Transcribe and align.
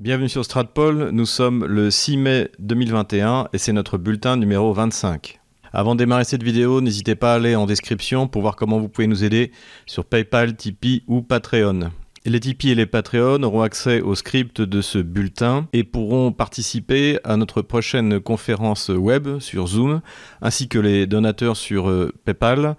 Bienvenue 0.00 0.30
sur 0.30 0.46
Stratpol, 0.46 1.10
nous 1.12 1.26
sommes 1.26 1.66
le 1.66 1.90
6 1.90 2.16
mai 2.16 2.50
2021 2.58 3.48
et 3.52 3.58
c'est 3.58 3.74
notre 3.74 3.98
bulletin 3.98 4.38
numéro 4.38 4.72
25. 4.72 5.40
Avant 5.74 5.94
de 5.94 5.98
démarrer 5.98 6.24
cette 6.24 6.42
vidéo, 6.42 6.80
n'hésitez 6.80 7.14
pas 7.14 7.34
à 7.34 7.36
aller 7.36 7.54
en 7.54 7.66
description 7.66 8.26
pour 8.26 8.40
voir 8.40 8.56
comment 8.56 8.78
vous 8.78 8.88
pouvez 8.88 9.06
nous 9.06 9.24
aider 9.24 9.52
sur 9.84 10.06
PayPal, 10.06 10.56
Tipeee 10.56 11.02
ou 11.06 11.20
Patreon. 11.20 11.90
Les 12.24 12.40
Tipeee 12.40 12.70
et 12.70 12.74
les 12.74 12.86
Patreon 12.86 13.42
auront 13.42 13.60
accès 13.60 14.00
au 14.00 14.14
script 14.14 14.62
de 14.62 14.80
ce 14.80 14.96
bulletin 14.96 15.68
et 15.74 15.84
pourront 15.84 16.32
participer 16.32 17.18
à 17.22 17.36
notre 17.36 17.60
prochaine 17.60 18.20
conférence 18.20 18.88
web 18.88 19.38
sur 19.38 19.66
Zoom, 19.66 20.00
ainsi 20.40 20.68
que 20.68 20.78
les 20.78 21.06
donateurs 21.06 21.58
sur 21.58 21.90
euh, 21.90 22.10
PayPal. 22.24 22.74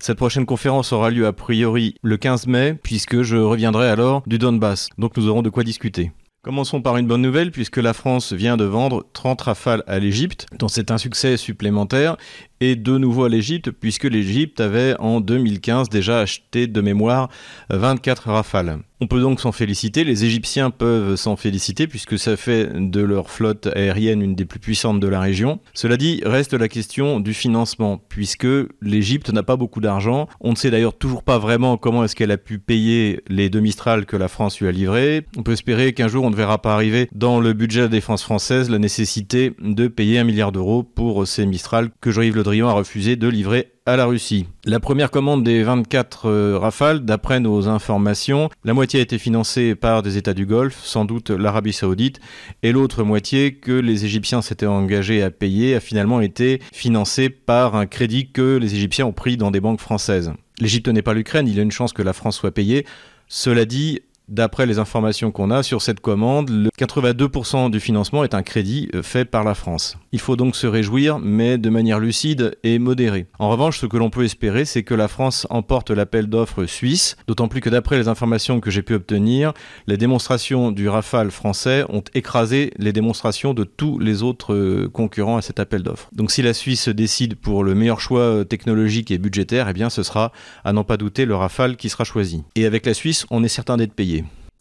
Cette 0.00 0.18
prochaine 0.18 0.44
conférence 0.44 0.92
aura 0.92 1.10
lieu 1.10 1.28
a 1.28 1.32
priori 1.32 1.94
le 2.02 2.16
15 2.16 2.48
mai, 2.48 2.74
puisque 2.82 3.22
je 3.22 3.36
reviendrai 3.36 3.88
alors 3.88 4.24
du 4.26 4.38
Donbass, 4.38 4.88
donc 4.98 5.16
nous 5.16 5.28
aurons 5.28 5.42
de 5.42 5.50
quoi 5.50 5.62
discuter. 5.62 6.10
Commençons 6.42 6.80
par 6.80 6.96
une 6.96 7.08
bonne 7.08 7.22
nouvelle 7.22 7.50
puisque 7.50 7.78
la 7.78 7.92
France 7.92 8.32
vient 8.32 8.56
de 8.56 8.62
vendre 8.64 9.04
30 9.12 9.40
rafales 9.40 9.82
à 9.88 9.98
l'Égypte, 9.98 10.46
dont 10.56 10.68
c'est 10.68 10.92
un 10.92 10.98
succès 10.98 11.36
supplémentaire, 11.36 12.16
et 12.60 12.76
de 12.76 12.98
nouveau 12.98 13.24
à 13.24 13.28
l'Égypte 13.28 13.70
puisque 13.70 14.04
l'Égypte 14.04 14.60
avait 14.60 14.94
en 14.98 15.20
2015 15.20 15.88
déjà 15.88 16.20
acheté 16.20 16.66
de 16.66 16.80
mémoire 16.80 17.28
24 17.70 18.30
rafales. 18.30 18.78
On 19.00 19.06
peut 19.06 19.20
donc 19.20 19.40
s'en 19.40 19.52
féliciter, 19.52 20.02
les 20.02 20.24
Égyptiens 20.24 20.70
peuvent 20.70 21.14
s'en 21.14 21.36
féliciter 21.36 21.86
puisque 21.86 22.18
ça 22.18 22.36
fait 22.36 22.68
de 22.74 23.00
leur 23.00 23.30
flotte 23.30 23.68
aérienne 23.68 24.22
une 24.22 24.34
des 24.34 24.44
plus 24.44 24.58
puissantes 24.58 24.98
de 24.98 25.06
la 25.06 25.20
région. 25.20 25.60
Cela 25.72 25.96
dit, 25.96 26.20
reste 26.24 26.52
la 26.52 26.66
question 26.66 27.20
du 27.20 27.32
financement 27.32 28.00
puisque 28.08 28.48
l'Égypte 28.82 29.32
n'a 29.32 29.44
pas 29.44 29.54
beaucoup 29.54 29.80
d'argent. 29.80 30.26
On 30.40 30.50
ne 30.50 30.56
sait 30.56 30.72
d'ailleurs 30.72 30.98
toujours 30.98 31.22
pas 31.22 31.38
vraiment 31.38 31.76
comment 31.76 32.02
est-ce 32.02 32.16
qu'elle 32.16 32.32
a 32.32 32.38
pu 32.38 32.58
payer 32.58 33.22
les 33.28 33.50
deux 33.50 33.60
Mistral 33.60 34.04
que 34.04 34.16
la 34.16 34.26
France 34.26 34.58
lui 34.58 34.66
a 34.66 34.72
livrés. 34.72 35.24
On 35.36 35.44
peut 35.44 35.52
espérer 35.52 35.92
qu'un 35.92 36.08
jour 36.08 36.24
on 36.24 36.30
ne 36.30 36.36
verra 36.36 36.60
pas 36.60 36.74
arriver 36.74 37.08
dans 37.12 37.38
le 37.38 37.52
budget 37.52 37.80
de 37.80 37.84
la 37.84 37.90
défense 37.90 38.24
française 38.24 38.68
la 38.68 38.80
nécessité 38.80 39.52
de 39.60 39.86
payer 39.86 40.18
un 40.18 40.24
milliard 40.24 40.50
d'euros 40.50 40.82
pour 40.82 41.24
ces 41.28 41.46
Mistral 41.46 41.90
que 42.00 42.10
Jean-Yves 42.10 42.34
Le 42.34 42.42
A 42.48 42.72
refusé 42.72 43.16
de 43.16 43.28
livrer 43.28 43.72
à 43.84 43.96
la 43.96 44.06
Russie. 44.06 44.46
La 44.64 44.80
première 44.80 45.10
commande 45.10 45.44
des 45.44 45.62
24 45.62 46.26
euh, 46.26 46.58
Rafales, 46.58 47.04
d'après 47.04 47.40
nos 47.40 47.68
informations, 47.68 48.48
la 48.64 48.72
moitié 48.72 49.00
a 49.00 49.02
été 49.02 49.18
financée 49.18 49.74
par 49.74 50.02
des 50.02 50.16
États 50.16 50.32
du 50.32 50.46
Golfe, 50.46 50.80
sans 50.82 51.04
doute 51.04 51.28
l'Arabie 51.28 51.74
Saoudite, 51.74 52.20
et 52.62 52.72
l'autre 52.72 53.04
moitié 53.04 53.56
que 53.56 53.72
les 53.72 54.06
Égyptiens 54.06 54.40
s'étaient 54.40 54.64
engagés 54.64 55.22
à 55.22 55.30
payer 55.30 55.74
a 55.74 55.80
finalement 55.80 56.22
été 56.22 56.62
financée 56.72 57.28
par 57.28 57.76
un 57.76 57.84
crédit 57.84 58.32
que 58.32 58.56
les 58.56 58.74
Égyptiens 58.74 59.04
ont 59.04 59.12
pris 59.12 59.36
dans 59.36 59.50
des 59.50 59.60
banques 59.60 59.80
françaises. 59.80 60.32
L'Égypte 60.58 60.88
n'est 60.88 61.02
pas 61.02 61.12
l'Ukraine, 61.12 61.46
il 61.48 61.54
y 61.54 61.60
a 61.60 61.62
une 61.62 61.70
chance 61.70 61.92
que 61.92 62.02
la 62.02 62.14
France 62.14 62.38
soit 62.38 62.52
payée. 62.52 62.86
Cela 63.28 63.66
dit, 63.66 64.00
D'après 64.28 64.66
les 64.66 64.78
informations 64.78 65.30
qu'on 65.30 65.50
a 65.50 65.62
sur 65.62 65.80
cette 65.80 66.00
commande, 66.00 66.50
le 66.50 66.68
82% 66.78 67.70
du 67.70 67.80
financement 67.80 68.24
est 68.24 68.34
un 68.34 68.42
crédit 68.42 68.90
euh, 68.94 69.02
fait 69.02 69.24
par 69.24 69.42
la 69.42 69.54
France. 69.54 69.96
Il 70.12 70.20
faut 70.20 70.36
donc 70.36 70.54
se 70.54 70.66
réjouir, 70.66 71.18
mais 71.18 71.56
de 71.56 71.70
manière 71.70 71.98
lucide 71.98 72.54
et 72.62 72.78
modérée. 72.78 73.26
En 73.38 73.48
revanche, 73.48 73.78
ce 73.78 73.86
que 73.86 73.96
l'on 73.96 74.10
peut 74.10 74.24
espérer, 74.24 74.66
c'est 74.66 74.82
que 74.82 74.92
la 74.92 75.08
France 75.08 75.46
emporte 75.48 75.90
l'appel 75.90 76.26
d'offres 76.26 76.66
suisse, 76.66 77.16
d'autant 77.26 77.48
plus 77.48 77.62
que 77.62 77.70
d'après 77.70 77.96
les 77.96 78.06
informations 78.06 78.60
que 78.60 78.70
j'ai 78.70 78.82
pu 78.82 78.92
obtenir, 78.92 79.54
les 79.86 79.96
démonstrations 79.96 80.72
du 80.72 80.90
Rafale 80.90 81.30
français 81.30 81.86
ont 81.88 82.04
écrasé 82.12 82.74
les 82.76 82.92
démonstrations 82.92 83.54
de 83.54 83.64
tous 83.64 83.98
les 83.98 84.22
autres 84.22 84.52
euh, 84.52 84.90
concurrents 84.92 85.38
à 85.38 85.42
cet 85.42 85.58
appel 85.58 85.82
d'offres. 85.82 86.10
Donc 86.12 86.32
si 86.32 86.42
la 86.42 86.52
Suisse 86.52 86.82
se 86.82 86.90
décide 86.90 87.34
pour 87.36 87.64
le 87.64 87.74
meilleur 87.74 88.00
choix 88.00 88.20
euh, 88.20 88.44
technologique 88.44 89.10
et 89.10 89.16
budgétaire, 89.16 89.70
eh 89.70 89.72
bien 89.72 89.88
ce 89.88 90.02
sera, 90.02 90.32
à 90.64 90.74
n'en 90.74 90.84
pas 90.84 90.98
douter, 90.98 91.24
le 91.24 91.34
Rafale 91.34 91.76
qui 91.76 91.88
sera 91.88 92.04
choisi. 92.04 92.42
Et 92.56 92.66
avec 92.66 92.84
la 92.84 92.92
Suisse, 92.92 93.24
on 93.30 93.42
est 93.42 93.48
certain 93.48 93.78
d'être 93.78 93.94
payé. 93.94 94.17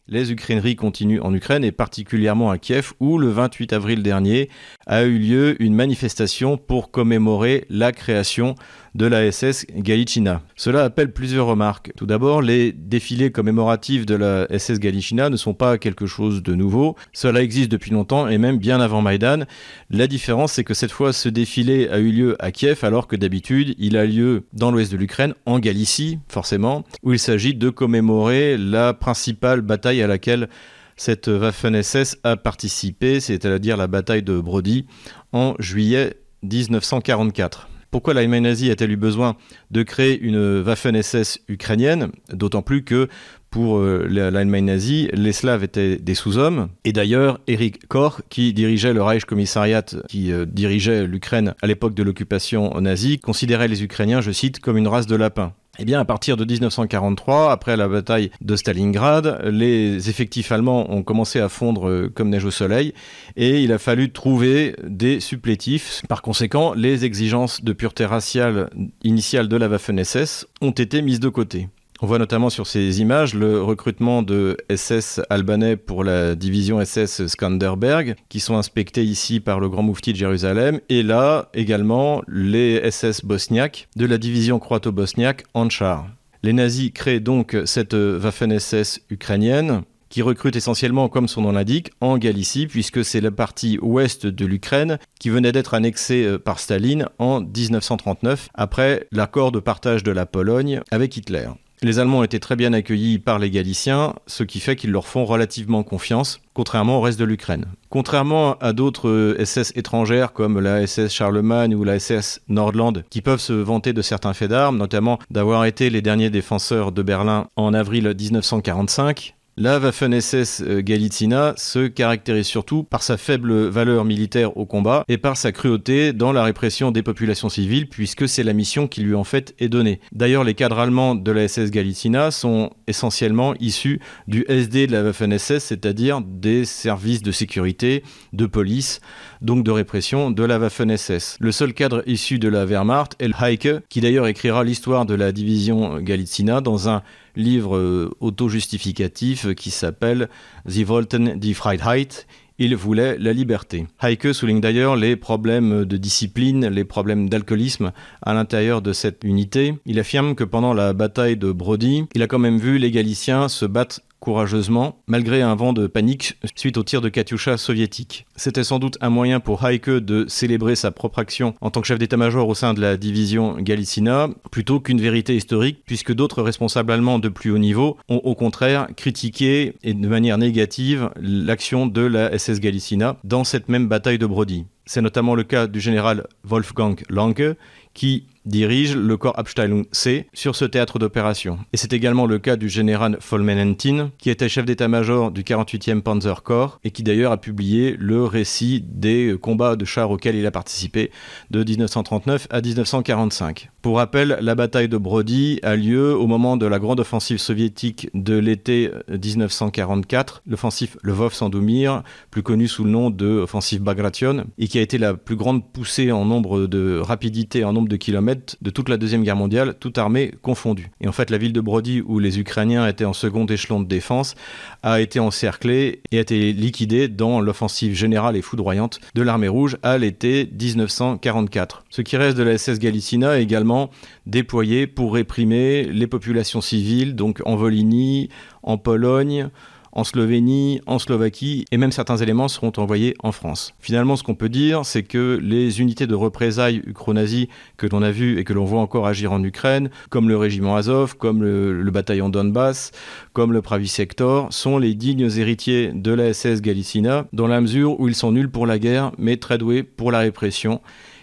Les 0.09 0.31
Ukraineries 0.31 0.77
continuent 0.77 1.19
en 1.21 1.33
Ukraine 1.33 1.65
et 1.65 1.73
particulièrement 1.73 2.49
à 2.49 2.57
Kiev 2.57 2.93
où 3.01 3.17
le 3.17 3.27
28 3.27 3.73
avril 3.73 4.03
dernier 4.03 4.49
a 4.85 5.03
eu 5.03 5.17
lieu 5.17 5.61
une 5.61 5.75
manifestation 5.75 6.55
pour 6.55 6.91
commémorer 6.91 7.65
la 7.69 7.91
création 7.91 8.55
de 8.97 9.05
la 9.05 9.31
SS 9.31 9.67
Galichina. 9.75 10.41
Cela 10.55 10.83
appelle 10.83 11.13
plusieurs 11.13 11.45
remarques. 11.45 11.91
Tout 11.95 12.07
d'abord, 12.07 12.41
les 12.41 12.71
défilés 12.71 13.31
commémoratifs 13.31 14.07
de 14.07 14.15
la 14.15 14.47
SS 14.57 14.79
Galichina 14.79 15.29
ne 15.29 15.37
sont 15.37 15.53
pas 15.53 15.77
quelque 15.77 16.07
chose 16.07 16.41
de 16.41 16.55
nouveau. 16.55 16.95
Cela 17.13 17.43
existe 17.43 17.71
depuis 17.71 17.91
longtemps 17.91 18.27
et 18.27 18.39
même 18.39 18.57
bien 18.57 18.81
avant 18.81 19.03
Maïdan. 19.03 19.45
La 19.91 20.07
différence, 20.07 20.53
c'est 20.53 20.63
que 20.63 20.73
cette 20.73 20.91
fois, 20.91 21.13
ce 21.13 21.29
défilé 21.29 21.87
a 21.89 21.99
eu 21.99 22.11
lieu 22.11 22.35
à 22.39 22.51
Kiev 22.51 22.79
alors 22.81 23.07
que 23.07 23.15
d'habitude, 23.15 23.75
il 23.77 23.97
a 23.97 24.05
lieu 24.05 24.45
dans 24.53 24.71
l'ouest 24.71 24.91
de 24.91 24.97
l'Ukraine, 24.97 25.35
en 25.45 25.59
Galicie, 25.59 26.17
forcément, 26.27 26.83
où 27.03 27.13
il 27.13 27.19
s'agit 27.19 27.53
de 27.53 27.69
commémorer 27.69 28.57
la 28.57 28.95
principale 28.95 29.61
bataille 29.61 30.01
à 30.01 30.07
laquelle 30.07 30.49
cette 30.95 31.27
Waffen-SS 31.27 32.17
a 32.23 32.35
participé, 32.35 33.19
c'est-à-dire 33.19 33.77
la 33.77 33.85
bataille 33.85 34.23
de 34.23 34.39
Brody 34.39 34.87
en 35.31 35.53
juillet 35.59 36.15
1944. 36.41 37.67
Pourquoi 37.91 38.13
l'Allemagne 38.13 38.43
nazie 38.43 38.69
a-t-elle 38.69 38.91
eu 38.91 38.97
besoin 38.97 39.35
de 39.71 39.83
créer 39.83 40.19
une 40.19 40.61
Waffen-SS 40.61 41.39
ukrainienne? 41.47 42.11
D'autant 42.31 42.61
plus 42.61 42.83
que 42.83 43.07
pour 43.49 43.79
euh, 43.79 44.05
l'Allemagne 44.09 44.65
nazie, 44.65 45.09
les 45.13 45.31
Slaves 45.31 45.63
étaient 45.63 45.97
des 45.97 46.15
sous-hommes. 46.15 46.67
Et 46.83 46.91
d'ailleurs, 46.91 47.39
Erich 47.47 47.87
Koch, 47.87 48.21
qui 48.29 48.53
dirigeait 48.53 48.93
le 48.93 49.01
Reich 49.01 49.25
Commissariat, 49.25 49.83
qui 50.07 50.31
euh, 50.31 50.45
dirigeait 50.45 51.07
l'Ukraine 51.07 51.55
à 51.61 51.67
l'époque 51.67 51.93
de 51.93 52.03
l'occupation 52.03 52.79
nazie, 52.81 53.19
considérait 53.19 53.67
les 53.67 53.83
Ukrainiens, 53.83 54.21
je 54.21 54.31
cite, 54.31 54.59
comme 54.59 54.77
une 54.77 54.87
race 54.87 55.07
de 55.07 55.15
lapins. 55.15 55.53
Eh 55.79 55.85
bien, 55.85 55.99
à 55.99 56.05
partir 56.05 56.37
de 56.37 56.45
1943, 56.45 57.51
après 57.51 57.77
la 57.77 57.87
bataille 57.87 58.31
de 58.41 58.55
Stalingrad, 58.55 59.41
les 59.45 60.09
effectifs 60.09 60.51
allemands 60.51 60.91
ont 60.91 61.03
commencé 61.03 61.39
à 61.39 61.49
fondre 61.49 61.87
euh, 61.87 62.11
comme 62.13 62.29
neige 62.29 62.45
au 62.45 62.51
soleil 62.51 62.93
et 63.35 63.61
il 63.61 63.71
a 63.71 63.77
fallu 63.77 64.11
trouver 64.11 64.75
des 64.83 65.19
supplétifs. 65.19 66.01
Par 66.09 66.23
conséquent, 66.23 66.73
les 66.73 67.05
exigences 67.05 67.63
de 67.63 67.73
pureté 67.73 68.05
raciale 68.05 68.69
initiale 69.03 69.47
de 69.47 69.55
la 69.55 69.67
Waffen-SS 69.67 70.47
ont 70.61 70.71
été 70.71 71.01
mises 71.03 71.19
de 71.19 71.29
côté. 71.29 71.67
On 71.99 72.05
voit 72.05 72.19
notamment 72.19 72.51
sur 72.51 72.67
ces 72.67 73.01
images 73.01 73.33
le 73.33 73.61
recrutement 73.61 74.21
de 74.21 74.55
SS 74.69 75.19
albanais 75.31 75.77
pour 75.77 76.03
la 76.03 76.35
division 76.35 76.83
SS 76.83 77.25
Skanderberg, 77.25 78.15
qui 78.29 78.39
sont 78.39 78.55
inspectés 78.55 79.03
ici 79.03 79.39
par 79.39 79.59
le 79.59 79.67
grand 79.67 79.81
moufti 79.81 80.13
de 80.13 80.17
Jérusalem, 80.17 80.79
et 80.89 81.01
là 81.01 81.49
également 81.55 82.21
les 82.27 82.91
SS 82.91 83.25
bosniaques 83.25 83.87
de 83.95 84.05
la 84.05 84.19
division 84.19 84.59
croato-bosniaque 84.59 85.45
Anchar. 85.55 86.07
Les 86.43 86.53
nazis 86.53 86.91
créent 86.93 87.19
donc 87.19 87.57
cette 87.65 87.95
Waffen-SS 87.95 89.01
ukrainienne, 89.09 89.81
qui 90.09 90.21
recrute 90.21 90.55
essentiellement, 90.55 91.09
comme 91.09 91.27
son 91.27 91.41
nom 91.41 91.51
l'indique, 91.51 91.91
en 91.99 92.19
Galicie, 92.19 92.67
puisque 92.67 93.03
c'est 93.03 93.21
la 93.21 93.31
partie 93.31 93.79
ouest 93.81 94.27
de 94.27 94.45
l'Ukraine 94.45 94.99
qui 95.19 95.29
venait 95.29 95.51
d'être 95.51 95.73
annexée 95.73 96.25
euh, 96.25 96.37
par 96.37 96.59
Staline 96.59 97.07
en 97.17 97.41
1939, 97.41 98.49
après 98.53 99.07
l'accord 99.11 99.51
de 99.51 99.59
partage 99.59 100.03
de 100.03 100.11
la 100.11 100.25
Pologne 100.25 100.81
avec 100.91 101.17
Hitler. 101.17 101.49
Les 101.83 101.99
Allemands 101.99 102.19
ont 102.19 102.23
été 102.23 102.39
très 102.39 102.55
bien 102.55 102.73
accueillis 102.73 103.19
par 103.19 103.37
les 103.37 103.51
Galiciens, 103.51 104.15
ce 104.25 104.43
qui 104.43 104.59
fait 104.59 104.75
qu'ils 104.75 104.91
leur 104.91 105.05
font 105.05 105.25
relativement 105.25 105.83
confiance, 105.83 106.41
contrairement 106.55 106.97
au 106.97 107.01
reste 107.01 107.19
de 107.19 107.25
l'Ukraine. 107.25 107.65
Contrairement 107.91 108.57
à 108.59 108.73
d'autres 108.73 109.35
SS 109.43 109.71
euh, 109.75 109.79
étrangères 109.79 110.33
comme 110.33 110.59
la 110.59 110.87
SS 110.87 111.13
Charlemagne 111.13 111.75
ou 111.75 111.83
la 111.83 111.99
SS 111.99 112.41
Nordland, 112.47 113.03
qui 113.11 113.21
peuvent 113.21 113.39
se 113.39 113.53
vanter 113.53 113.93
de 113.93 114.01
certains 114.01 114.33
faits 114.33 114.49
d'armes, 114.49 114.77
notamment 114.77 115.19
d'avoir 115.29 115.65
été 115.65 115.91
les 115.91 116.01
derniers 116.01 116.31
défenseurs 116.31 116.91
de 116.91 117.03
Berlin 117.03 117.47
en 117.55 117.75
avril 117.75 118.11
1945, 118.19 119.36
la 119.59 119.79
Waffen-SS 119.79 120.61
euh, 120.61 120.81
Galitzina 120.81 121.55
se 121.57 121.87
caractérise 121.87 122.45
surtout 122.45 122.83
par 122.83 123.01
sa 123.01 123.17
faible 123.17 123.67
valeur 123.69 124.05
militaire 124.05 124.55
au 124.55 124.67
combat 124.67 125.03
et 125.07 125.17
par 125.17 125.35
sa 125.35 125.51
cruauté 125.51 126.13
dans 126.13 126.31
la 126.31 126.43
répression 126.43 126.91
des 126.91 127.01
populations 127.01 127.49
civiles, 127.49 127.89
puisque 127.89 128.29
c'est 128.29 128.43
la 128.43 128.53
mission 128.53 128.87
qui 128.87 129.01
lui 129.01 129.15
en 129.15 129.23
fait 129.23 129.55
est 129.57 129.67
donnée. 129.67 129.99
D'ailleurs, 130.11 130.43
les 130.43 130.53
cadres 130.53 130.77
allemands 130.77 131.15
de 131.15 131.31
la 131.31 131.47
SS 131.47 131.71
Galitzina 131.71 132.29
sont 132.29 132.69
essentiellement 132.85 133.55
issus 133.59 133.99
du 134.27 134.45
SD 134.47 134.85
de 134.85 134.91
la 134.91 135.01
Waffen-SS, 135.01 135.59
c'est-à-dire 135.59 136.21
des 136.21 136.63
services 136.63 137.23
de 137.23 137.31
sécurité, 137.31 138.03
de 138.33 138.45
police, 138.45 139.01
donc 139.41 139.63
de 139.63 139.71
répression 139.71 140.29
de 140.29 140.43
la 140.43 140.59
Waffen-SS. 140.59 141.37
Le 141.39 141.51
seul 141.51 141.73
cadre 141.73 142.03
issu 142.05 142.37
de 142.37 142.47
la 142.47 142.65
Wehrmacht 142.65 143.15
est 143.19 143.31
Heike, 143.41 143.69
qui 143.89 144.01
d'ailleurs 144.01 144.27
écrira 144.27 144.63
l'histoire 144.63 145.07
de 145.07 145.15
la 145.15 145.31
division 145.31 145.97
Galitzina 145.99 146.61
dans 146.61 146.89
un 146.89 147.01
livre 147.37 147.77
euh, 147.77 148.09
auto-justificatif 148.19 149.53
qui 149.55 149.71
s'appelle 149.71 150.29
Sie 150.65 150.85
wollten 150.85 151.39
die 151.39 151.53
Freiheit. 151.53 152.25
Il 152.59 152.75
voulait 152.75 153.19
la 153.19 153.33
liberté. 153.33 153.85
Heike 154.01 154.33
souligne 154.33 154.61
d'ailleurs 154.61 154.95
les 154.95 155.15
problèmes 155.15 155.85
de 155.85 155.95
discipline, 155.95 156.67
les 156.67 156.85
problèmes 156.85 157.29
d'alcoolisme 157.29 157.91
à 158.23 158.33
l'intérieur 158.33 158.81
de 158.81 158.93
cette 158.93 159.23
unité. 159.23 159.75
Il 159.85 159.99
affirme 159.99 160.33
que 160.33 160.43
pendant 160.43 160.73
la 160.73 160.93
bataille 160.93 161.37
de 161.37 161.51
Brody, 161.51 162.05
il 162.15 162.23
a 162.23 162.27
quand 162.27 162.39
même 162.39 162.57
vu 162.57 162.79
les 162.79 162.89
Galiciens 162.89 163.47
se 163.47 163.65
battre 163.65 164.01
courageusement, 164.19 164.99
malgré 165.07 165.41
un 165.41 165.55
vent 165.55 165.73
de 165.73 165.87
panique 165.87 166.37
suite 166.55 166.77
au 166.77 166.83
tir 166.83 167.01
de 167.01 167.09
Katyusha 167.09 167.57
soviétique. 167.57 168.25
C'était 168.35 168.63
sans 168.63 168.79
doute 168.79 168.97
un 169.01 169.09
moyen 169.09 169.39
pour 169.39 169.65
Heike 169.65 169.89
de 169.89 170.25
célébrer 170.27 170.75
sa 170.75 170.91
propre 170.91 171.19
action 171.19 171.53
en 171.61 171.69
tant 171.69 171.81
que 171.81 171.87
chef 171.87 171.99
d'état-major 171.99 172.47
au 172.47 172.55
sein 172.55 172.73
de 172.73 172.81
la 172.81 172.97
division 172.97 173.57
Galicina, 173.59 174.29
plutôt 174.51 174.79
qu'une 174.79 175.01
vérité 175.01 175.35
historique, 175.35 175.83
puisque 175.85 176.13
d'autres 176.13 176.41
responsables 176.41 176.91
allemands 176.91 177.19
de 177.19 177.29
plus 177.29 177.51
haut 177.51 177.57
niveau 177.57 177.97
ont 178.09 178.21
au 178.23 178.35
contraire 178.35 178.87
critiqué 178.95 179.75
et 179.83 179.93
de 179.93 180.07
manière 180.07 180.37
négative 180.37 181.09
l'action 181.19 181.87
de 181.87 182.01
la 182.01 182.37
SS 182.37 182.59
Galicina 182.59 183.17
dans 183.23 183.43
cette 183.43 183.69
même 183.69 183.87
bataille 183.87 184.17
de 184.17 184.25
Brody. 184.25 184.65
C'est 184.85 185.01
notamment 185.01 185.35
le 185.35 185.43
cas 185.43 185.67
du 185.67 185.81
général 185.81 186.27
Wolfgang 186.43 187.03
Lange, 187.09 187.55
qui 187.93 188.27
dirige 188.47 188.95
le 188.95 189.17
corps 189.17 189.37
Abteilung 189.37 189.85
C 189.91 190.27
sur 190.33 190.55
ce 190.55 190.65
théâtre 190.65 190.99
d'opération. 190.99 191.59
Et 191.73 191.77
c'est 191.77 191.93
également 191.93 192.25
le 192.25 192.39
cas 192.39 192.55
du 192.55 192.69
général 192.69 193.17
Volmenentin, 193.29 194.11
qui 194.17 194.29
était 194.29 194.49
chef 194.49 194.65
d'état-major 194.65 195.31
du 195.31 195.43
48e 195.43 196.01
Panzer 196.01 196.41
Corps 196.43 196.79
et 196.83 196.91
qui 196.91 197.03
d'ailleurs 197.03 197.31
a 197.31 197.37
publié 197.37 197.95
le 197.99 198.23
récit 198.23 198.83
des 198.87 199.35
combats 199.41 199.75
de 199.75 199.85
chars 199.85 200.09
auxquels 200.09 200.35
il 200.35 200.45
a 200.45 200.51
participé 200.51 201.11
de 201.51 201.63
1939 201.63 202.47
à 202.49 202.61
1945. 202.61 203.69
Pour 203.81 203.97
rappel, 203.97 204.37
la 204.41 204.55
bataille 204.55 204.89
de 204.89 204.97
Brody 204.97 205.59
a 205.63 205.75
lieu 205.75 206.15
au 206.15 206.27
moment 206.27 206.57
de 206.57 206.65
la 206.65 206.79
grande 206.79 206.99
offensive 206.99 207.37
soviétique 207.37 208.09
de 208.13 208.37
l'été 208.37 208.91
1944, 209.09 210.43
l'offensive 210.47 210.97
Lvov-Sandomir, 211.03 212.03
plus 212.31 212.43
connue 212.43 212.67
sous 212.67 212.83
le 212.83 212.89
nom 212.89 213.09
de 213.09 213.27
offensive 213.27 213.81
Bagration, 213.81 214.45
et 214.57 214.67
qui 214.67 214.79
a 214.79 214.81
été 214.81 214.97
la 214.97 215.13
plus 215.13 215.35
grande 215.35 215.71
poussée 215.71 216.11
en 216.11 216.25
nombre 216.25 216.67
de 216.67 216.99
rapidité, 216.99 217.63
en 217.63 217.73
nombre 217.73 217.87
de 217.87 217.95
kilomètres 217.95 218.36
de 218.61 218.69
toute 218.69 218.89
la 218.89 218.97
Deuxième 218.97 219.23
Guerre 219.23 219.35
mondiale, 219.35 219.75
toute 219.79 219.97
armée 219.97 220.33
confondue. 220.41 220.89
Et 221.01 221.07
en 221.07 221.11
fait, 221.11 221.29
la 221.29 221.37
ville 221.37 221.53
de 221.53 221.61
Brody, 221.61 222.01
où 222.01 222.19
les 222.19 222.39
Ukrainiens 222.39 222.87
étaient 222.87 223.05
en 223.05 223.13
second 223.13 223.45
échelon 223.45 223.79
de 223.79 223.87
défense, 223.87 224.35
a 224.83 225.01
été 225.01 225.19
encerclée 225.19 226.01
et 226.11 226.17
a 226.17 226.21
été 226.21 226.53
liquidée 226.53 227.07
dans 227.07 227.39
l'offensive 227.39 227.93
générale 227.93 228.35
et 228.35 228.41
foudroyante 228.41 228.99
de 229.15 229.21
l'armée 229.21 229.47
rouge 229.47 229.77
à 229.83 229.97
l'été 229.97 230.49
1944. 230.59 231.83
Ce 231.89 232.01
qui 232.01 232.17
reste 232.17 232.37
de 232.37 232.43
la 232.43 232.57
SS 232.57 232.79
Galicina 232.79 233.39
est 233.39 233.43
également 233.43 233.89
déployé 234.25 234.87
pour 234.87 235.13
réprimer 235.13 235.83
les 235.83 236.07
populations 236.07 236.61
civiles, 236.61 237.15
donc 237.15 237.41
en 237.45 237.55
Volhynie, 237.55 238.29
en 238.63 238.77
Pologne, 238.77 239.49
en 239.97 240.03
Slovénie, 240.03 240.79
en 240.85 240.99
Slovaquie, 240.99 241.65
et 241.71 241.77
même 241.77 241.91
certains 241.91 242.17
éléments 242.17 242.47
seront 242.47 242.71
envoyés 242.77 243.15
en 243.23 243.31
France. 243.31 243.73
Finalement, 243.79 244.15
ce 244.15 244.21
qu'on 244.21 244.35
peut 244.35 244.47
dire, 244.47 244.85
c'est 244.85 245.01
que 245.01 245.39
les 245.41 245.81
unités 245.81 246.05
de 246.05 246.13
représailles 246.13 246.83
ukro-nazis 246.85 247.47
que 247.77 247.87
l'on 247.87 248.03
a 248.03 248.11
vues 248.11 248.37
et 248.37 248.43
que 248.43 248.53
l'on 248.53 248.63
voit 248.63 248.79
encore 248.79 249.07
agir 249.07 249.31
en 249.31 249.43
Ukraine, 249.43 249.89
comme 250.11 250.29
le 250.29 250.37
régiment 250.37 250.75
Azov, 250.75 251.17
comme 251.17 251.41
le, 251.41 251.89
bataillon 251.89 252.29
Donbass, 252.29 252.91
comme 253.33 253.51
le 253.51 253.63
Pravi 253.63 253.87
Sector, 253.87 254.53
sont 254.53 254.77
les 254.77 254.93
dignes 254.93 255.31
héritiers 255.35 255.91
de 255.95 256.11
la 256.11 256.31
SS 256.31 256.61
Galicina, 256.61 257.25
dans 257.33 257.47
la 257.47 257.59
mesure 257.59 257.99
où 257.99 258.07
ils 258.07 258.15
sont 258.15 258.31
nuls 258.31 258.51
pour 258.51 258.67
la 258.67 258.77
guerre, 258.77 259.13
mais 259.17 259.37
très 259.37 259.57
doués 259.57 259.81
pour 259.81 260.11
la 260.11 260.19
répression 260.19 260.79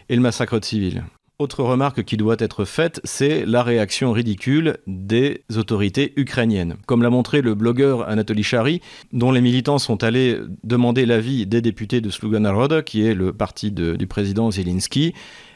et 0.08 0.16
le 0.16 0.20
massacre 0.20 0.58
de 0.58 0.64
civils. 0.64 1.04
Autre 1.40 1.64
remarque 1.64 2.04
qui 2.04 2.16
doit 2.16 2.36
être 2.38 2.64
faite, 2.64 3.00
c'est 3.02 3.44
la 3.44 3.64
réaction 3.64 4.12
ridicule 4.12 4.76
des 4.86 5.42
autorités 5.56 6.12
ukrainiennes. 6.14 6.76
Comme 6.86 7.02
l'a 7.02 7.10
montré 7.10 7.42
le 7.42 7.56
blogueur 7.56 8.08
Anatoly 8.08 8.44
Chary, 8.44 8.80
dont 9.12 9.32
les 9.32 9.40
militants 9.40 9.78
sont 9.78 10.04
allés 10.04 10.38
demander 10.62 11.06
l'avis 11.06 11.44
des 11.44 11.60
députés 11.60 12.00
de 12.00 12.08
Sluga 12.08 12.82
qui 12.82 13.04
est 13.04 13.14
le 13.14 13.32
parti 13.32 13.72
du 13.72 14.06
président 14.06 14.52
Zelensky, 14.52 15.12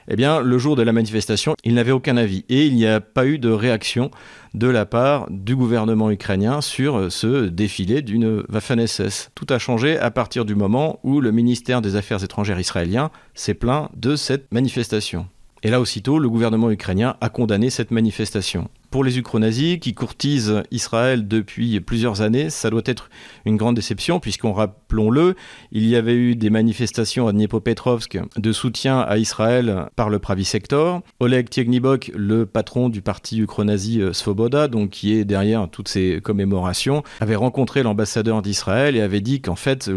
eh 0.08 0.16
bien, 0.16 0.40
le 0.40 0.58
jour 0.58 0.74
de 0.74 0.82
la 0.82 0.92
manifestation, 0.92 1.54
il 1.62 1.74
n'avait 1.74 1.92
aucun 1.92 2.16
avis 2.16 2.44
et 2.48 2.66
il 2.66 2.74
n'y 2.74 2.86
a 2.86 3.00
pas 3.00 3.26
eu 3.26 3.38
de 3.38 3.50
réaction 3.50 4.10
de 4.54 4.66
la 4.66 4.84
part 4.84 5.28
du 5.30 5.54
gouvernement 5.54 6.10
ukrainien 6.10 6.60
sur 6.60 7.12
ce 7.12 7.46
défilé 7.46 8.02
d'une 8.02 8.42
Waffen-SS. 8.48 9.30
Tout 9.36 9.46
a 9.50 9.60
changé 9.60 9.96
à 9.96 10.10
partir 10.10 10.44
du 10.44 10.56
moment 10.56 10.98
où 11.04 11.20
le 11.20 11.30
ministère 11.30 11.82
des 11.82 11.94
Affaires 11.94 12.24
étrangères 12.24 12.58
israélien 12.58 13.12
s'est 13.34 13.54
plaint 13.54 13.90
de 13.94 14.16
cette 14.16 14.52
manifestation. 14.52 15.28
Et 15.62 15.70
là 15.70 15.80
aussitôt, 15.80 16.18
le 16.18 16.28
gouvernement 16.28 16.70
ukrainien 16.70 17.16
a 17.20 17.28
condamné 17.28 17.70
cette 17.70 17.90
manifestation. 17.90 18.68
Pour 18.90 19.04
les 19.04 19.18
ukro-nazis 19.18 19.78
qui 19.80 19.92
courtisent 19.92 20.62
Israël 20.70 21.28
depuis 21.28 21.78
plusieurs 21.80 22.22
années, 22.22 22.48
ça 22.48 22.70
doit 22.70 22.82
être 22.86 23.10
une 23.44 23.58
grande 23.58 23.76
déception 23.76 24.18
puisqu'on 24.18 24.52
rappelons-le, 24.54 25.34
il 25.72 25.86
y 25.86 25.94
avait 25.94 26.14
eu 26.14 26.36
des 26.36 26.48
manifestations 26.48 27.28
à 27.28 27.32
Dniepopetrovsk 27.32 28.18
de 28.36 28.52
soutien 28.52 29.00
à 29.00 29.18
Israël 29.18 29.88
par 29.94 30.08
le 30.08 30.18
Pravi 30.18 30.46
Sector. 30.46 31.02
Oleg 31.20 31.50
Tiernibok, 31.50 32.12
le 32.14 32.46
patron 32.46 32.88
du 32.88 33.02
parti 33.02 33.40
ukro-nazi 33.40 34.00
euh, 34.00 34.14
Svoboda, 34.14 34.68
donc 34.68 34.90
qui 34.90 35.12
est 35.12 35.26
derrière 35.26 35.68
toutes 35.68 35.88
ces 35.88 36.20
commémorations, 36.22 37.02
avait 37.20 37.36
rencontré 37.36 37.82
l'ambassadeur 37.82 38.40
d'Israël 38.40 38.96
et 38.96 39.02
avait 39.02 39.20
dit 39.20 39.42
qu'en 39.42 39.56
fait, 39.56 39.90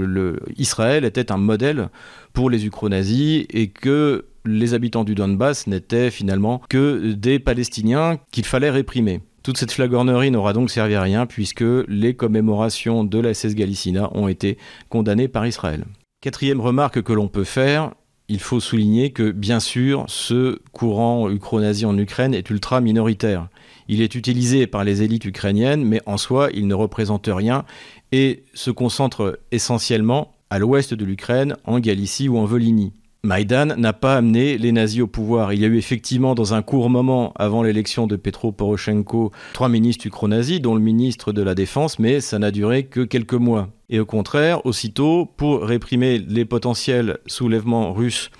Israël 0.58 1.06
était 1.06 1.32
un 1.32 1.38
modèle 1.38 1.90
pour 2.34 2.50
les 2.50 2.66
ukro-nazis 2.66 3.46
et 3.50 3.70
que 3.70 4.26
les 4.46 4.74
habitants 4.74 5.04
du 5.04 5.16
Donbass 5.16 5.68
n'étaient 5.68 6.12
finalement 6.12 6.62
que 6.70 7.14
des 7.14 7.40
Palestiniens 7.40 8.20
qu'il 8.32 8.46
fallait 8.46 8.70
réprimer. 8.70 9.22
Toute 9.44 9.58
cette 9.58 9.72
flagornerie 9.72 10.30
n'aura 10.30 10.54
donc 10.54 10.70
servi 10.70 10.94
à 10.94 11.02
rien 11.02 11.26
puisque 11.26 11.64
les 11.88 12.14
commémorations 12.14 13.04
de 13.04 13.20
la 13.20 13.32
Galicina 13.32 14.16
ont 14.16 14.28
été 14.28 14.58
condamnées 14.90 15.28
par 15.28 15.48
Israël. 15.48 15.86
Quatrième 16.22 16.62
remarque 16.62 17.02
que 17.02 17.14
l'on 17.14 17.28
peut 17.28 17.44
faire, 17.44 17.92
il 18.30 18.40
faut 18.40 18.60
souligner 18.60 19.12
que 19.12 19.32
bien 19.32 19.60
sûr 19.60 20.06
ce 20.08 20.60
courant 20.72 21.28
ukro-nazi 21.30 21.86
en 21.86 21.98
Ukraine 21.98 22.36
est 22.36 22.50
ultra 22.52 22.82
minoritaire. 22.82 23.50
Il 23.88 24.02
est 24.02 24.14
utilisé 24.14 24.68
par 24.68 24.84
les 24.84 25.02
élites 25.02 25.26
ukrainiennes 25.26 25.84
mais 25.84 26.02
en 26.06 26.18
soi 26.18 26.50
il 26.54 26.68
ne 26.68 26.76
représente 26.76 27.28
rien 27.32 27.66
et 28.12 28.44
se 28.54 28.70
concentre 28.70 29.40
essentiellement 29.52 30.36
à 30.52 30.60
l'ouest 30.60 30.94
de 30.94 31.06
l'Ukraine, 31.06 31.56
en 31.64 31.80
Galicie 31.80 32.30
ou 32.30 32.38
en 32.38 32.46
Volhynie. 32.46 32.92
Maïdan 33.24 33.76
n'a 33.78 33.94
pas 33.94 34.18
amené 34.18 34.58
les 34.58 34.72
nazis 34.72 35.02
au 35.02 35.08
pouvoir. 35.08 35.54
Il 35.54 35.62
y 35.62 35.66
a 35.66 35.68
eu 35.68 35.78
effectivement, 35.78 36.34
dans 36.34 36.56
un 36.56 36.64
court 36.64 36.90
moment 36.90 37.34
avant 37.36 37.62
l'élection 37.62 38.08
de 38.08 38.16
Petro 38.16 38.52
Poroshenko, 38.52 39.32
trois 39.54 39.70
ministres 39.70 40.08
ukro-nazis, 40.08 40.60
dont 40.60 40.74
le 40.74 40.82
ministre 40.82 41.32
de 41.32 41.44
la 41.44 41.54
Défense, 41.54 42.00
mais 42.00 42.20
ça 42.20 42.40
n'a 42.40 42.50
duré 42.50 42.86
que 42.86 43.02
quelques 43.02 43.36
mois. 43.36 43.70
Et 43.90 44.00
au 44.00 44.08
contraire, 44.08 44.66
aussitôt, 44.66 45.28
pour 45.38 45.62
réprimer 45.62 46.18
les 46.18 46.46
potentiels 46.46 47.20
soulèvements 47.28 47.94
russes 47.94 48.32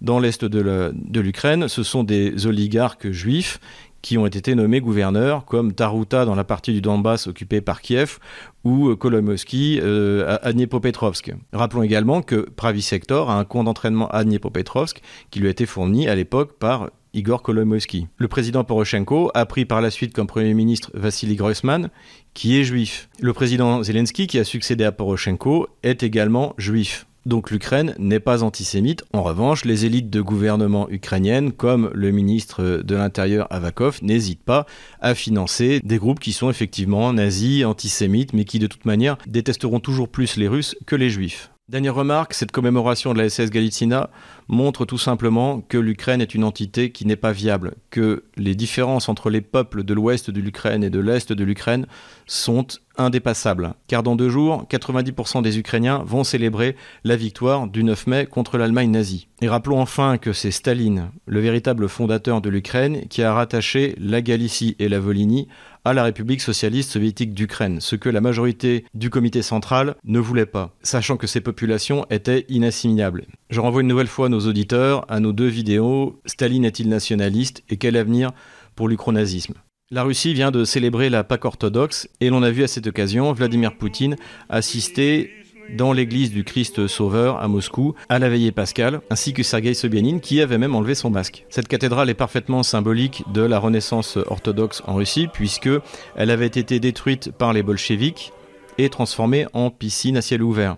dans 0.00 0.20
l'est 0.20 0.44
de 0.44 1.20
l'Ukraine, 1.20 1.66
ce 1.66 1.82
sont 1.82 2.04
des 2.04 2.46
oligarques 2.46 3.10
juifs 3.10 3.58
qui 4.02 4.18
ont 4.18 4.26
été 4.26 4.54
nommés 4.54 4.80
gouverneurs, 4.80 5.44
comme 5.44 5.72
Taruta 5.72 6.24
dans 6.24 6.34
la 6.34 6.44
partie 6.44 6.72
du 6.72 6.80
Donbass 6.80 7.26
occupée 7.26 7.60
par 7.60 7.80
Kiev, 7.80 8.18
ou 8.64 8.94
Kolomoisky 8.96 9.80
euh, 9.82 10.38
à 10.42 10.52
Dniepopetrovsk. 10.52 11.32
Rappelons 11.52 11.82
également 11.82 12.22
que 12.22 12.48
Pravi 12.50 12.82
Sector 12.82 13.30
a 13.30 13.38
un 13.38 13.44
camp 13.44 13.64
d'entraînement 13.64 14.08
à 14.08 14.24
Dniepopetrovsk 14.24 15.00
qui 15.30 15.40
lui 15.40 15.48
a 15.48 15.50
été 15.50 15.66
fourni 15.66 16.08
à 16.08 16.14
l'époque 16.14 16.58
par 16.58 16.90
Igor 17.14 17.42
Kolomoisky. 17.42 18.06
Le 18.16 18.28
président 18.28 18.64
Poroshenko 18.64 19.30
a 19.34 19.46
pris 19.46 19.64
par 19.64 19.80
la 19.80 19.90
suite 19.90 20.14
comme 20.14 20.26
Premier 20.26 20.54
ministre 20.54 20.90
Vassili 20.94 21.36
Grossman, 21.36 21.90
qui 22.34 22.60
est 22.60 22.64
juif. 22.64 23.08
Le 23.20 23.32
président 23.32 23.82
Zelensky, 23.82 24.26
qui 24.26 24.38
a 24.38 24.44
succédé 24.44 24.84
à 24.84 24.92
Poroshenko, 24.92 25.68
est 25.82 26.02
également 26.02 26.54
juif. 26.58 27.07
Donc 27.28 27.50
l'Ukraine 27.50 27.94
n'est 27.98 28.20
pas 28.20 28.42
antisémite. 28.42 29.04
En 29.12 29.22
revanche, 29.22 29.66
les 29.66 29.84
élites 29.84 30.08
de 30.08 30.22
gouvernement 30.22 30.88
ukrainiennes, 30.88 31.52
comme 31.52 31.90
le 31.92 32.10
ministre 32.10 32.80
de 32.82 32.94
l'Intérieur 32.96 33.46
Avakov, 33.50 33.98
n'hésitent 34.00 34.42
pas 34.42 34.64
à 35.02 35.14
financer 35.14 35.80
des 35.84 35.98
groupes 35.98 36.20
qui 36.20 36.32
sont 36.32 36.48
effectivement 36.48 37.12
nazis, 37.12 37.66
antisémites, 37.66 38.32
mais 38.32 38.46
qui 38.46 38.58
de 38.58 38.66
toute 38.66 38.86
manière 38.86 39.18
détesteront 39.26 39.78
toujours 39.78 40.08
plus 40.08 40.38
les 40.38 40.48
Russes 40.48 40.74
que 40.86 40.96
les 40.96 41.10
Juifs. 41.10 41.50
Dernière 41.68 41.94
remarque, 41.94 42.32
cette 42.32 42.50
commémoration 42.50 43.12
de 43.12 43.18
la 43.18 43.28
SS 43.28 43.50
Galitzina 43.50 44.08
montre 44.48 44.86
tout 44.86 44.96
simplement 44.96 45.60
que 45.60 45.76
l'Ukraine 45.76 46.22
est 46.22 46.34
une 46.34 46.44
entité 46.44 46.92
qui 46.92 47.04
n'est 47.04 47.14
pas 47.14 47.32
viable, 47.32 47.74
que 47.90 48.24
les 48.38 48.54
différences 48.54 49.10
entre 49.10 49.28
les 49.28 49.42
peuples 49.42 49.84
de 49.84 49.92
l'ouest 49.92 50.30
de 50.30 50.40
l'Ukraine 50.40 50.82
et 50.82 50.88
de 50.88 50.98
l'est 50.98 51.30
de 51.30 51.44
l'Ukraine 51.44 51.86
sont 52.26 52.66
indépassables. 52.96 53.74
Car 53.86 54.02
dans 54.02 54.16
deux 54.16 54.30
jours, 54.30 54.64
90% 54.70 55.42
des 55.42 55.58
Ukrainiens 55.58 56.02
vont 56.06 56.24
célébrer 56.24 56.74
la 57.04 57.16
victoire 57.16 57.66
du 57.66 57.84
9 57.84 58.06
mai 58.06 58.24
contre 58.24 58.56
l'Allemagne 58.56 58.90
nazie. 58.90 59.28
Et 59.42 59.48
rappelons 59.48 59.78
enfin 59.78 60.16
que 60.16 60.32
c'est 60.32 60.50
Staline, 60.50 61.10
le 61.26 61.40
véritable 61.40 61.86
fondateur 61.90 62.40
de 62.40 62.48
l'Ukraine, 62.48 63.02
qui 63.10 63.22
a 63.22 63.34
rattaché 63.34 63.94
la 64.00 64.22
Galicie 64.22 64.74
et 64.78 64.88
la 64.88 65.00
Volhynie 65.00 65.48
à 65.88 65.94
la 65.94 66.04
République 66.04 66.42
socialiste 66.42 66.90
soviétique 66.90 67.32
d'Ukraine, 67.32 67.80
ce 67.80 67.96
que 67.96 68.10
la 68.10 68.20
majorité 68.20 68.84
du 68.92 69.08
comité 69.08 69.40
central 69.40 69.96
ne 70.04 70.18
voulait 70.18 70.44
pas, 70.44 70.76
sachant 70.82 71.16
que 71.16 71.26
ces 71.26 71.40
populations 71.40 72.04
étaient 72.10 72.44
inassimilables. 72.50 73.24
Je 73.48 73.60
renvoie 73.60 73.80
une 73.80 73.88
nouvelle 73.88 74.06
fois 74.06 74.28
nos 74.28 74.46
auditeurs 74.46 75.06
à 75.08 75.18
nos 75.18 75.32
deux 75.32 75.46
vidéos 75.46 76.20
Staline 76.26 76.66
est-il 76.66 76.90
nationaliste 76.90 77.62
et 77.70 77.78
quel 77.78 77.96
avenir 77.96 78.32
pour 78.76 78.88
l'ukronazisme 78.88 79.54
la 79.90 80.02
Russie 80.02 80.34
vient 80.34 80.50
de 80.50 80.66
célébrer 80.66 81.08
la 81.08 81.24
Pâque 81.24 81.46
orthodoxe 81.46 82.10
et 82.20 82.28
l'on 82.28 82.42
a 82.42 82.50
vu 82.50 82.62
à 82.62 82.68
cette 82.68 82.86
occasion 82.86 83.32
Vladimir 83.32 83.78
Poutine 83.78 84.16
assister 84.50 85.30
dans 85.76 85.92
l'église 85.92 86.30
du 86.30 86.44
Christ 86.44 86.86
Sauveur 86.86 87.40
à 87.40 87.48
Moscou 87.48 87.94
à 88.08 88.18
la 88.18 88.28
veillée 88.28 88.52
pascale, 88.52 89.00
ainsi 89.10 89.32
que 89.32 89.42
Sergei 89.42 89.74
Sobyanin 89.74 90.18
qui 90.18 90.40
avait 90.40 90.58
même 90.58 90.74
enlevé 90.74 90.94
son 90.94 91.10
masque. 91.10 91.44
Cette 91.48 91.68
cathédrale 91.68 92.10
est 92.10 92.14
parfaitement 92.14 92.62
symbolique 92.62 93.24
de 93.32 93.42
la 93.42 93.58
renaissance 93.58 94.16
orthodoxe 94.16 94.82
en 94.86 94.94
Russie 94.94 95.28
puisque 95.32 95.70
elle 96.16 96.30
avait 96.30 96.46
été 96.46 96.80
détruite 96.80 97.30
par 97.32 97.52
les 97.52 97.62
bolcheviks 97.62 98.32
et 98.78 98.88
transformée 98.88 99.46
en 99.52 99.70
piscine 99.70 100.16
à 100.16 100.22
ciel 100.22 100.42
ouvert. 100.42 100.76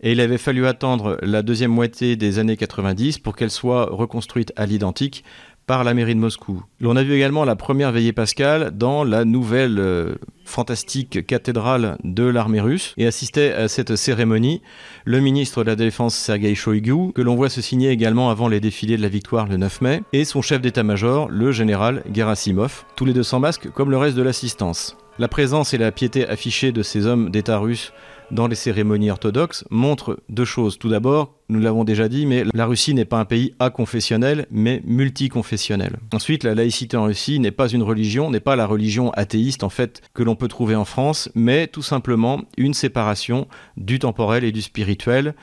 Et 0.00 0.12
il 0.12 0.20
avait 0.20 0.38
fallu 0.38 0.66
attendre 0.66 1.18
la 1.22 1.42
deuxième 1.42 1.70
moitié 1.70 2.16
des 2.16 2.38
années 2.38 2.56
90 2.56 3.18
pour 3.18 3.34
qu'elle 3.34 3.50
soit 3.50 3.86
reconstruite 3.86 4.52
à 4.56 4.66
l'identique 4.66 5.24
par 5.66 5.82
la 5.82 5.94
mairie 5.94 6.14
de 6.14 6.20
Moscou. 6.20 6.62
L'on 6.80 6.96
a 6.96 7.02
vu 7.02 7.14
également 7.14 7.44
la 7.44 7.56
première 7.56 7.90
veillée 7.90 8.12
pascale 8.12 8.70
dans 8.72 9.02
la 9.02 9.24
nouvelle 9.24 9.78
euh, 9.78 10.14
fantastique 10.44 11.26
cathédrale 11.26 11.98
de 12.04 12.24
l'armée 12.24 12.60
russe 12.60 12.94
et 12.96 13.06
assistait 13.06 13.52
à 13.52 13.66
cette 13.66 13.96
cérémonie 13.96 14.62
le 15.04 15.20
ministre 15.20 15.64
de 15.64 15.68
la 15.68 15.76
Défense 15.76 16.14
Sergei 16.14 16.54
Shoigu, 16.54 17.12
que 17.12 17.22
l'on 17.22 17.34
voit 17.34 17.50
se 17.50 17.60
signer 17.60 17.90
également 17.90 18.30
avant 18.30 18.46
les 18.46 18.60
défilés 18.60 18.96
de 18.96 19.02
la 19.02 19.08
victoire 19.08 19.46
le 19.46 19.56
9 19.56 19.80
mai, 19.80 20.02
et 20.12 20.24
son 20.24 20.40
chef 20.40 20.60
d'état-major, 20.60 21.28
le 21.28 21.50
général 21.50 22.04
Gerasimov, 22.12 22.84
tous 22.94 23.04
les 23.04 23.12
deux 23.12 23.24
sans 23.24 23.40
masque 23.40 23.68
comme 23.72 23.90
le 23.90 23.98
reste 23.98 24.16
de 24.16 24.22
l'assistance. 24.22 24.96
La 25.18 25.28
présence 25.28 25.72
et 25.72 25.78
la 25.78 25.92
piété 25.92 26.28
affichée 26.28 26.72
de 26.72 26.82
ces 26.82 27.06
hommes 27.06 27.30
d'État 27.30 27.58
russes 27.58 27.92
dans 28.30 28.46
les 28.46 28.54
cérémonies 28.54 29.10
orthodoxes 29.10 29.64
montrent 29.70 30.20
deux 30.28 30.44
choses. 30.44 30.78
Tout 30.78 30.88
d'abord, 30.88 31.34
nous 31.48 31.60
l'avons 31.60 31.84
déjà 31.84 32.08
dit, 32.08 32.26
mais 32.26 32.44
la 32.52 32.66
Russie 32.66 32.94
n'est 32.94 33.04
pas 33.04 33.20
un 33.20 33.24
pays 33.24 33.54
aconfessionnel, 33.58 34.46
mais 34.50 34.82
multiconfessionnel. 34.84 35.98
Ensuite, 36.12 36.44
la 36.44 36.54
laïcité 36.54 36.96
en 36.96 37.04
Russie 37.04 37.38
n'est 37.40 37.50
pas 37.50 37.68
une 37.68 37.82
religion, 37.82 38.30
n'est 38.30 38.40
pas 38.40 38.56
la 38.56 38.66
religion 38.66 39.10
athéiste 39.12 39.64
en 39.64 39.68
fait 39.68 40.02
que 40.14 40.22
l'on 40.22 40.36
peut 40.36 40.48
trouver 40.48 40.74
en 40.74 40.84
France, 40.84 41.30
mais 41.34 41.66
tout 41.66 41.82
simplement 41.82 42.42
une 42.56 42.74
séparation 42.74 43.46
du 43.76 43.98
temporel 43.98 44.44
et 44.44 44.52
du 44.52 44.62
spirituel 44.62 45.34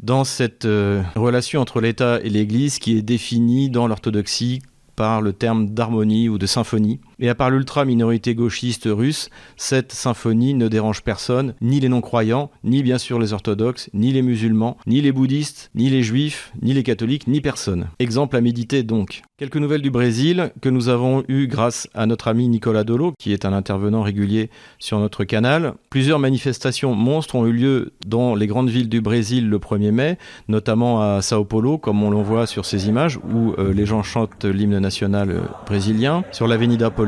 dans 0.00 0.24
cette 0.24 0.64
euh, 0.64 1.02
relation 1.16 1.60
entre 1.60 1.80
l'État 1.80 2.20
et 2.22 2.28
l'Église 2.28 2.78
qui 2.78 2.96
est 2.96 3.02
définie 3.02 3.68
dans 3.68 3.88
l'orthodoxie 3.88 4.60
par 4.94 5.20
le 5.20 5.32
terme 5.32 5.70
d'harmonie 5.70 6.28
ou 6.28 6.38
de 6.38 6.46
symphonie. 6.46 7.00
Et 7.20 7.28
à 7.28 7.34
part 7.34 7.50
l'ultra-minorité 7.50 8.34
gauchiste 8.34 8.88
russe, 8.90 9.28
cette 9.56 9.92
symphonie 9.92 10.54
ne 10.54 10.68
dérange 10.68 11.02
personne, 11.02 11.54
ni 11.60 11.80
les 11.80 11.88
non-croyants, 11.88 12.50
ni 12.62 12.82
bien 12.82 12.98
sûr 12.98 13.18
les 13.18 13.32
orthodoxes, 13.32 13.90
ni 13.92 14.12
les 14.12 14.22
musulmans, 14.22 14.76
ni 14.86 15.00
les 15.00 15.10
bouddhistes, 15.10 15.70
ni 15.74 15.90
les 15.90 16.02
juifs, 16.02 16.52
ni 16.62 16.74
les 16.74 16.84
catholiques, 16.84 17.26
ni 17.26 17.40
personne. 17.40 17.88
Exemple 17.98 18.36
à 18.36 18.40
méditer 18.40 18.84
donc. 18.84 19.22
Quelques 19.36 19.56
nouvelles 19.56 19.82
du 19.82 19.90
Brésil 19.90 20.52
que 20.60 20.68
nous 20.68 20.88
avons 20.88 21.24
eues 21.28 21.46
grâce 21.46 21.88
à 21.94 22.06
notre 22.06 22.28
ami 22.28 22.48
Nicolas 22.48 22.84
Dolo, 22.84 23.12
qui 23.18 23.32
est 23.32 23.44
un 23.44 23.52
intervenant 23.52 24.02
régulier 24.02 24.50
sur 24.78 24.98
notre 24.98 25.24
canal. 25.24 25.74
Plusieurs 25.90 26.18
manifestations 26.18 26.94
monstres 26.94 27.36
ont 27.36 27.46
eu 27.46 27.52
lieu 27.52 27.92
dans 28.06 28.34
les 28.34 28.46
grandes 28.46 28.68
villes 28.68 28.88
du 28.88 29.00
Brésil 29.00 29.48
le 29.48 29.58
1er 29.58 29.92
mai, 29.92 30.18
notamment 30.48 31.02
à 31.02 31.22
Sao 31.22 31.44
Paulo, 31.44 31.78
comme 31.78 32.02
on 32.02 32.10
le 32.10 32.22
voit 32.22 32.46
sur 32.46 32.64
ces 32.64 32.88
images, 32.88 33.18
où 33.32 33.54
euh, 33.58 33.72
les 33.72 33.86
gens 33.86 34.02
chantent 34.02 34.44
l'hymne 34.44 34.78
national 34.78 35.30
euh, 35.30 35.40
brésilien, 35.66 36.24
sur 36.32 36.48
l'Avenida 36.48 36.90
Paulista, 36.90 37.07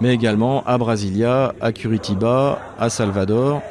mais 0.00 0.14
également 0.14 0.62
à 0.66 0.78
Brasilia, 0.78 1.54
à 1.60 1.72
Curitiba, 1.72 2.58
à 2.78 2.90
Salvador, 2.90 3.62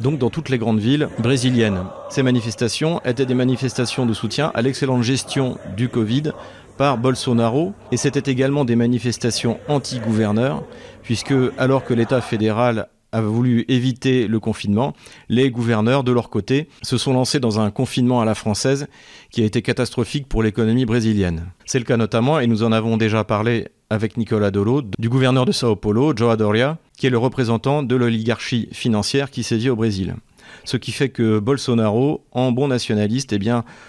donc 0.00 0.18
dans 0.18 0.30
toutes 0.30 0.48
les 0.48 0.58
grandes 0.58 0.80
villes 0.80 1.08
brésiliennes. 1.18 1.84
Ces 2.08 2.22
manifestations 2.22 3.00
étaient 3.04 3.26
des 3.26 3.34
manifestations 3.34 4.06
de 4.06 4.14
soutien 4.14 4.50
à 4.54 4.62
l'excellente 4.62 5.02
gestion 5.02 5.58
du 5.76 5.88
Covid 5.88 6.32
par 6.78 6.96
Bolsonaro 6.96 7.74
et 7.92 7.96
c'était 7.96 8.30
également 8.30 8.64
des 8.64 8.76
manifestations 8.76 9.58
anti-gouverneurs 9.68 10.62
puisque 11.02 11.34
alors 11.58 11.84
que 11.84 11.94
l'État 11.94 12.20
fédéral 12.20 12.88
a 13.12 13.20
voulu 13.20 13.64
éviter 13.68 14.26
le 14.26 14.40
confinement, 14.40 14.94
les 15.28 15.50
gouverneurs, 15.50 16.04
de 16.04 16.12
leur 16.12 16.30
côté, 16.30 16.68
se 16.82 16.96
sont 16.96 17.12
lancés 17.12 17.40
dans 17.40 17.60
un 17.60 17.70
confinement 17.70 18.20
à 18.20 18.24
la 18.24 18.34
française 18.34 18.86
qui 19.30 19.42
a 19.42 19.44
été 19.44 19.62
catastrophique 19.62 20.28
pour 20.28 20.42
l'économie 20.42 20.86
brésilienne. 20.86 21.46
C'est 21.66 21.78
le 21.78 21.84
cas 21.84 21.96
notamment, 21.96 22.40
et 22.40 22.46
nous 22.46 22.62
en 22.62 22.72
avons 22.72 22.96
déjà 22.96 23.24
parlé 23.24 23.68
avec 23.90 24.16
Nicolas 24.16 24.52
Dolo, 24.52 24.82
du 24.98 25.08
gouverneur 25.08 25.44
de 25.44 25.52
Sao 25.52 25.74
Paulo, 25.74 26.14
João 26.16 26.36
Doria, 26.36 26.78
qui 26.96 27.06
est 27.06 27.10
le 27.10 27.18
représentant 27.18 27.82
de 27.82 27.96
l'oligarchie 27.96 28.68
financière 28.72 29.30
qui 29.30 29.42
sévit 29.42 29.70
au 29.70 29.76
Brésil. 29.76 30.14
Ce 30.64 30.76
qui 30.76 30.92
fait 30.92 31.08
que 31.08 31.38
Bolsonaro, 31.38 32.24
en 32.32 32.52
bon 32.52 32.68
nationaliste, 32.68 33.32
eh 33.32 33.38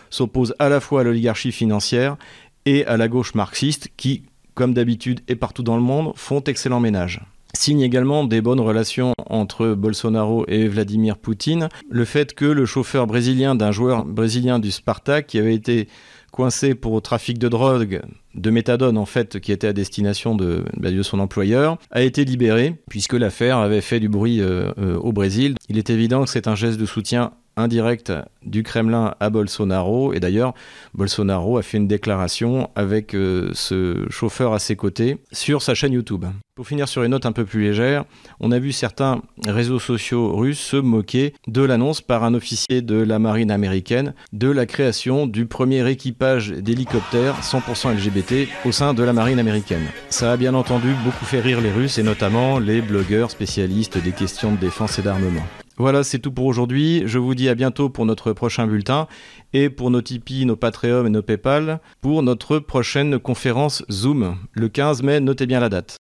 s'oppose 0.10 0.56
à 0.60 0.70
la 0.70 0.80
fois 0.80 1.01
à 1.01 1.04
l'oligarchie 1.04 1.51
financière 1.51 2.18
et 2.66 2.86
à 2.86 2.98
la 2.98 3.08
gauche 3.08 3.36
marxiste 3.36 3.90
qui, 3.98 4.24
comme 4.54 4.74
d'habitude 4.74 5.22
et 5.28 5.36
partout 5.36 5.63
dans 5.63 5.75
le 5.75 5.82
monde, 5.82 6.13
font 6.16 6.42
excellent 6.42 6.80
ménage. 6.80 7.22
Signe 7.53 7.81
également 7.81 8.24
des 8.24 8.41
bonnes 8.41 8.60
relations 8.60 9.13
entre 9.27 9.74
Bolsonaro 9.74 10.46
et 10.48 10.67
Vladimir 10.67 11.17
Poutine, 11.17 11.70
le 11.89 12.05
fait 12.05 12.34
que 12.34 12.46
le 12.46 12.65
chauffeur 12.65 13.08
brésilien 13.08 13.55
d'un 13.55 13.72
joueur 13.72 14.05
brésilien 14.05 14.60
du 14.60 14.72
Spartak 14.72 15.27
qui 15.27 15.38
avait 15.38 15.55
été 15.55 15.88
coincé 16.31 16.75
pour 16.75 17.01
trafic 17.01 17.38
de 17.38 17.50
drogue, 17.50 18.01
de 18.36 18.50
méthadone 18.50 18.98
en 18.98 19.05
fait, 19.05 19.39
qui 19.39 19.51
était 19.51 19.67
à 19.67 19.74
destination 19.74 20.36
de, 20.36 20.63
bah, 20.77 20.89
son 21.03 21.20
employeur, 21.20 21.77
a 21.91 22.01
été 22.01 22.25
libéré 22.25 22.75
puisque 22.89 23.13
l'affaire 23.13 23.58
avait 23.58 23.81
fait 23.81 24.00
du 24.00 24.10
bruit 24.10 24.41
euh, 24.41 24.72
euh, 24.77 24.98
au 24.98 25.12
Brésil. 25.12 25.55
Il 25.70 25.77
est 25.77 25.89
évident 25.89 26.24
que 26.24 26.29
c'est 26.29 26.48
un 26.48 26.55
geste 26.55 26.79
de 26.79 26.86
soutien 26.86 27.34
indirect 27.58 28.12
du 28.43 28.63
Kremlin 28.63 29.15
à 29.20 29.29
Bolsonaro. 29.29 30.13
Et 30.13 30.20
d'ailleurs, 30.20 30.53
Bolsonaro 30.93 31.58
a 31.58 31.62
fait 31.62 31.77
une 31.77 31.88
déclaration 31.88 32.70
avec 32.75 33.13
euh, 33.13 33.51
ce 33.53 34.05
chauffeur 34.10 34.53
à 34.53 34.60
ses 34.60 34.75
côtés 34.75 35.17
sur 35.31 35.62
sa 35.62 35.74
chaîne 35.74 35.93
YouTube. 35.93 36.25
Pour 36.55 36.67
finir 36.67 36.88
sur 36.88 37.03
une 37.03 37.12
note 37.12 37.25
un 37.25 37.31
peu 37.31 37.46
plus 37.46 37.63
légère, 37.63 38.03
on 38.39 38.51
a 38.51 38.60
vu 38.60 38.72
certains 38.72 39.22
réseaux 39.48 39.79
sociaux 39.79 40.36
russes 40.36 40.60
se 40.60 40.77
moquer 40.77 41.34
de 41.48 41.62
l'annonce 41.62 42.01
par 42.01 42.24
un 42.24 42.34
officier 42.34 42.81
de 42.81 42.96
la 42.96 43.20
marine 43.20 43.51
américaine 43.51 44.13
de 44.34 44.50
la 44.50 44.65
création 44.65 45.27
du 45.27 45.46
premier 45.46 45.89
équipage 45.89 46.51
d'hélicoptères 46.51 47.39
100% 47.41 47.96
LGBT 47.96 48.50
au 48.65 48.72
sein 48.72 48.93
de 48.93 49.01
la 49.01 49.13
marine 49.13 49.39
américaine. 49.39 49.88
Ça 50.10 50.34
a 50.34 50.38
bien 50.38 50.53
entendu 50.53 50.93
beaucoup 51.05 51.25
fait 51.25 51.39
rire 51.39 51.62
les 51.62 51.72
Russes 51.72 51.98
et 51.98 52.03
notamment 52.03 52.60
les 52.60 52.81
blogueurs 52.81 53.31
spécialistes 53.31 53.98
des 53.98 54.12
questions 54.12 54.51
de 54.51 54.58
défense 54.58 55.00
et 55.00 55.01
d'armement. 55.01 55.43
Voilà, 55.82 56.04
c'est 56.04 56.20
tout 56.20 56.32
pour 56.32 56.46
aujourd'hui. 56.46 57.02
Je 57.08 57.18
vous 57.18 57.34
dis 57.34 57.50
à 57.50 57.56
bientôt 57.56 57.90
pour 57.90 58.06
notre 58.06 58.34
prochain 58.34 58.68
bulletin 58.68 59.08
et 59.52 59.72
pour 59.72 59.90
nos 59.90 60.04
Tipeee, 60.04 60.46
nos 60.46 60.56
Patreon 60.56 61.08
et 61.08 61.10
nos 61.10 61.24
PayPal 61.24 61.80
pour 62.02 62.22
notre 62.22 62.60
prochaine 62.60 63.18
conférence 63.18 63.84
Zoom 63.90 64.38
le 64.52 64.70
15 64.70 65.02
mai. 65.02 65.20
Notez 65.20 65.48
bien 65.48 65.60
la 65.60 65.70
date. 65.70 66.00